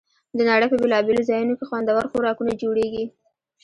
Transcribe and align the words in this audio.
د 0.37 0.39
نړۍ 0.49 0.67
په 0.71 0.77
بېلابېلو 0.83 1.27
ځایونو 1.29 1.53
کې 1.57 1.67
خوندور 1.69 2.03
خوراکونه 2.11 2.51
جوړېږي. 2.61 3.05